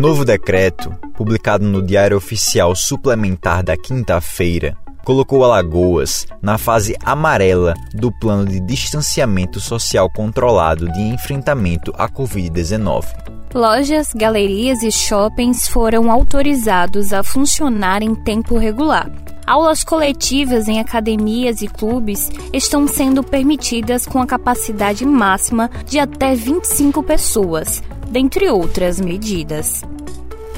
[0.00, 8.10] novo decreto, publicado no Diário Oficial Suplementar da quinta-feira, colocou Alagoas na fase amarela do
[8.10, 13.04] plano de distanciamento social controlado de enfrentamento à Covid-19.
[13.52, 19.12] Lojas, galerias e shoppings foram autorizados a funcionar em tempo regular.
[19.46, 26.34] Aulas coletivas em academias e clubes estão sendo permitidas com a capacidade máxima de até
[26.34, 29.82] 25 pessoas, dentre outras medidas.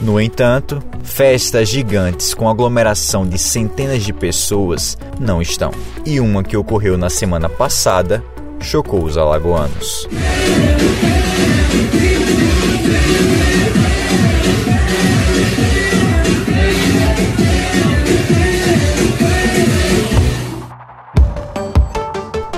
[0.00, 5.70] No entanto, festas gigantes com aglomeração de centenas de pessoas não estão.
[6.04, 8.24] E uma que ocorreu na semana passada
[8.60, 10.08] chocou os alagoanos.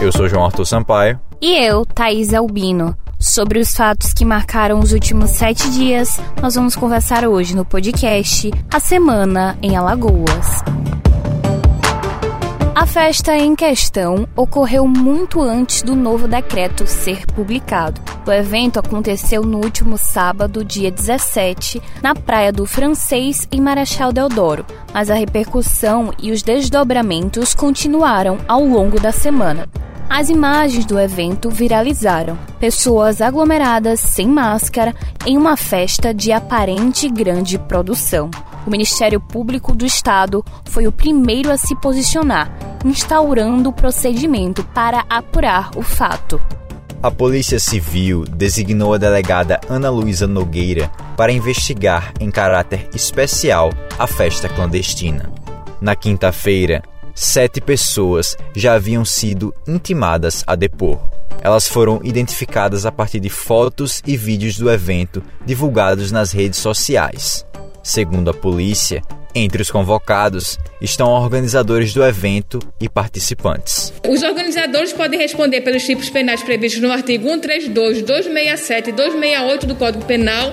[0.01, 1.19] Eu sou João Arthur Sampaio.
[1.41, 2.95] E eu, Thaís Albino.
[3.25, 8.51] Sobre os fatos que marcaram os últimos sete dias, nós vamos conversar hoje no podcast
[8.71, 10.63] A Semana em Alagoas.
[12.75, 17.99] A festa em questão ocorreu muito antes do novo decreto ser publicado.
[18.27, 24.67] O evento aconteceu no último sábado, dia 17, na Praia do Francês, em Marechal Deodoro,
[24.93, 29.67] mas a repercussão e os desdobramentos continuaram ao longo da semana.
[30.17, 32.39] As imagens do evento viralizaram.
[32.61, 34.95] Pessoas aglomeradas sem máscara
[35.27, 38.31] em uma festa de aparente grande produção.
[38.65, 45.05] O Ministério Público do Estado foi o primeiro a se posicionar, instaurando o procedimento para
[45.11, 46.41] apurar o fato.
[47.03, 54.07] A Polícia Civil designou a delegada Ana Luísa Nogueira para investigar em caráter especial a
[54.07, 55.33] festa clandestina.
[55.81, 61.01] Na quinta-feira, sete pessoas já haviam sido intimadas a depor.
[61.41, 67.47] Elas foram identificadas a partir de fotos e vídeos do evento divulgados nas redes sociais.
[67.83, 69.03] Segundo a polícia,
[69.35, 73.93] entre os convocados estão organizadores do evento e participantes.
[74.09, 79.75] Os organizadores podem responder pelos tipos penais previstos no artigo 132, 267 e 268 do
[79.75, 80.53] Código Penal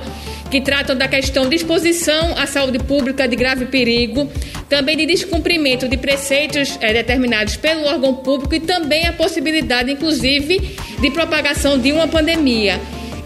[0.51, 4.29] que tratam da questão de exposição à saúde pública de grave perigo,
[4.67, 10.59] também de descumprimento de preceitos é, determinados pelo órgão público e também a possibilidade, inclusive,
[10.99, 12.79] de propagação de uma pandemia.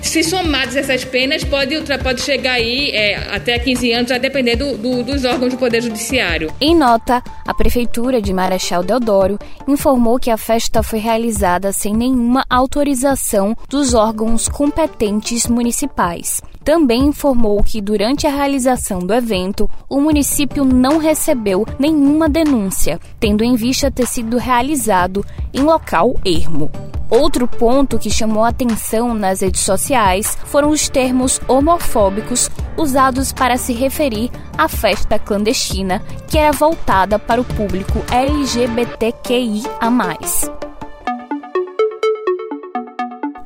[0.04, 4.78] Se somadas essas penas, pode, pode chegar aí é, até 15 anos, a depender do,
[4.78, 6.54] do, dos órgãos do Poder Judiciário.
[6.62, 12.46] Em nota, a Prefeitura de Marechal Deodoro informou que a festa foi realizada sem nenhuma
[12.48, 16.40] autorização dos órgãos competentes municipais.
[16.66, 23.44] Também informou que durante a realização do evento, o município não recebeu nenhuma denúncia, tendo
[23.44, 26.72] em vista ter sido realizado em local ermo.
[27.08, 33.72] Outro ponto que chamou atenção nas redes sociais foram os termos homofóbicos usados para se
[33.72, 39.70] referir à festa clandestina, que era voltada para o público LGBTQIA.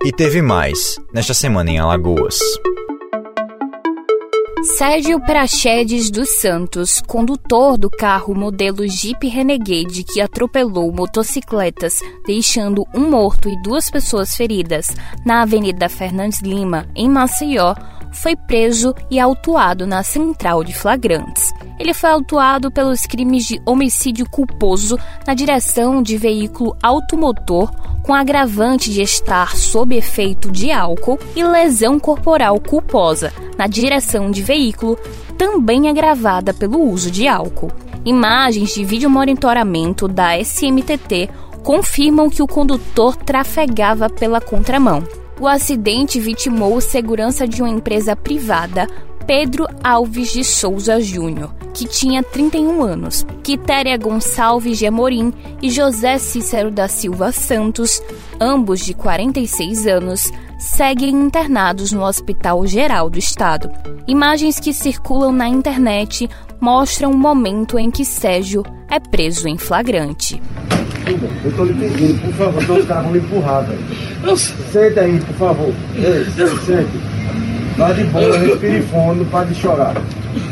[0.06, 2.40] E teve mais nesta semana em Alagoas.
[4.80, 13.10] Sérgio Prachedes dos Santos, condutor do carro modelo Jeep Renegade que atropelou motocicletas, deixando um
[13.10, 14.88] morto e duas pessoas feridas
[15.26, 17.76] na Avenida Fernandes Lima, em Maceió,
[18.12, 21.52] foi preso e autuado na Central de Flagrantes.
[21.80, 27.72] Ele foi autuado pelos crimes de homicídio culposo na direção de veículo automotor
[28.04, 34.42] com agravante de estar sob efeito de álcool e lesão corporal culposa na direção de
[34.42, 34.98] veículo,
[35.38, 37.72] também agravada pelo uso de álcool.
[38.06, 41.30] Imagens de vídeo monitoramento da SMTT
[41.62, 45.04] confirmam que o condutor trafegava pela contramão.
[45.40, 48.88] O acidente vitimou segurança de uma empresa privada
[49.26, 56.18] Pedro Alves de Souza Júnior, que tinha 31 anos, Quitéria Gonçalves de Amorim e José
[56.18, 58.02] Cícero da Silva Santos,
[58.42, 63.72] ambos de 46 anos, seguem internados no Hospital Geral do Estado.
[64.08, 66.28] Imagens que circulam na internet
[66.60, 70.42] mostram o momento em que Sérgio é preso em flagrante.
[71.44, 74.38] Eu tô lhe pedindo, por favor, então os caras vão me empurrar, velho.
[74.38, 75.74] Senta aí, por favor.
[75.96, 76.26] Ei,
[76.66, 77.10] sente.
[77.78, 79.96] Tá de boa, respire fundo, não pode chorar.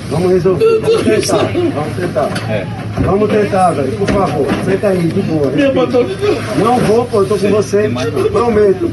[0.09, 2.30] Vamos resolver, vamos tentar, vamos tentar.
[2.50, 2.65] É.
[3.01, 4.48] Vamos tentar, velho, por favor.
[4.65, 5.51] Senta aí, de boa.
[5.51, 6.63] Respire.
[6.63, 7.92] Não vou, pô, eu tô com você,
[8.31, 8.92] prometo.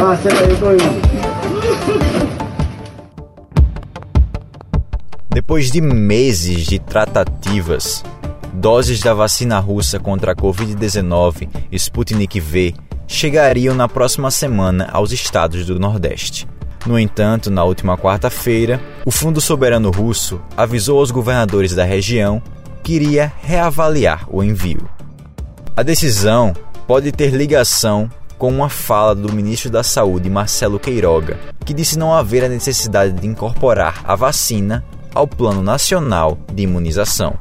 [0.00, 1.08] Ah, senta aí, eu tô indo.
[5.30, 8.02] Depois de meses de tratativas,
[8.52, 12.74] doses da vacina russa contra a Covid-19 Sputnik V
[13.06, 16.46] chegariam na próxima semana aos estados do Nordeste.
[16.86, 22.42] No entanto, na última quarta-feira, o Fundo Soberano Russo avisou aos governadores da região
[22.82, 24.88] que iria reavaliar o envio.
[25.76, 26.54] A decisão
[26.86, 32.14] pode ter ligação com uma fala do ministro da Saúde, Marcelo Queiroga, que disse não
[32.14, 34.84] haver a necessidade de incorporar a vacina
[35.14, 37.36] ao Plano Nacional de Imunização.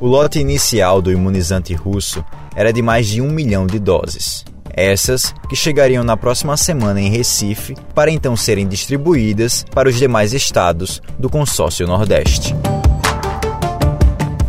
[0.00, 2.24] O lote inicial do imunizante russo
[2.54, 4.44] era de mais de um milhão de doses.
[4.74, 10.32] Essas que chegariam na próxima semana em Recife para então serem distribuídas para os demais
[10.32, 12.54] estados do consórcio Nordeste.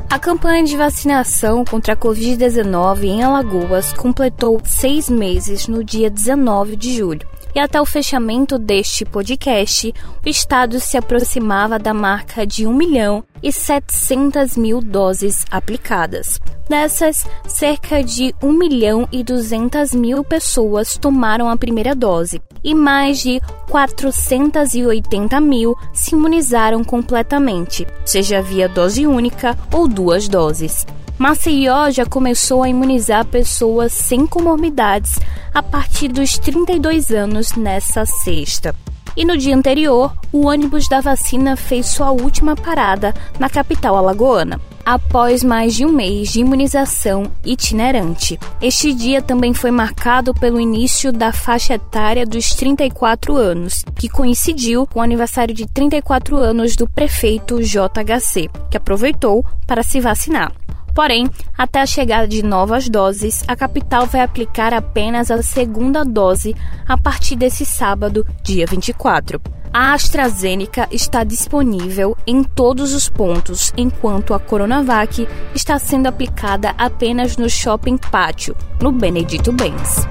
[0.10, 6.78] A campanha de vacinação contra a Covid-19 em Alagoas completou seis meses no dia 19
[6.78, 7.33] de julho.
[7.56, 9.94] E até o fechamento deste podcast,
[10.26, 16.40] o estado se aproximava da marca de 1 milhão e 700 mil doses aplicadas.
[16.68, 23.20] Dessas, cerca de 1 milhão e 200 mil pessoas tomaram a primeira dose e mais
[23.20, 23.40] de
[23.70, 30.88] 480 mil se imunizaram completamente, seja via dose única ou duas doses.
[31.18, 35.20] Maceió já começou a imunizar pessoas sem comorbidades
[35.54, 38.76] a partir dos 32 anos nessa sexta.
[39.16, 44.60] E no dia anterior, o ônibus da vacina fez sua última parada na capital alagoana,
[44.84, 48.40] após mais de um mês de imunização itinerante.
[48.60, 54.88] Este dia também foi marcado pelo início da faixa etária dos 34 anos, que coincidiu
[54.88, 60.52] com o aniversário de 34 anos do prefeito JHC, que aproveitou para se vacinar.
[60.94, 66.56] Porém, até a chegada de novas doses, a capital vai aplicar apenas a segunda dose
[66.88, 69.42] a partir desse sábado, dia 24.
[69.74, 77.38] A AstraZeneca está disponível em todos os pontos, enquanto a Coronavac está sendo aplicada apenas
[77.38, 80.08] no Shopping Pátio, no Benedito Benz.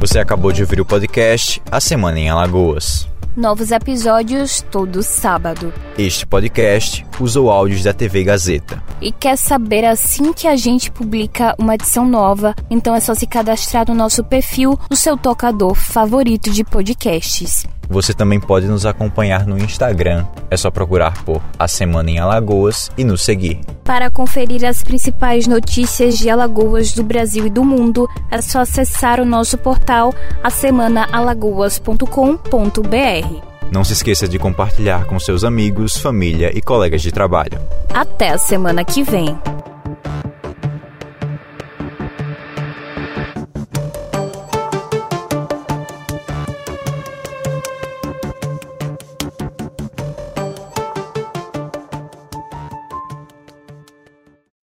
[0.00, 3.11] Você acabou de ouvir o podcast A Semana em Alagoas.
[3.34, 5.72] Novos episódios todo sábado.
[5.96, 8.82] Este podcast usou áudios da TV Gazeta.
[9.00, 12.54] E quer saber assim que a gente publica uma edição nova?
[12.68, 17.64] Então é só se cadastrar no nosso perfil no seu tocador favorito de podcasts.
[17.92, 20.24] Você também pode nos acompanhar no Instagram.
[20.50, 23.60] É só procurar por A Semana em Alagoas e nos seguir.
[23.84, 29.20] Para conferir as principais notícias de Alagoas do Brasil e do mundo, é só acessar
[29.20, 33.42] o nosso portal asemanaalagoas.com.br.
[33.70, 37.60] Não se esqueça de compartilhar com seus amigos, família e colegas de trabalho.
[37.92, 39.38] Até a semana que vem.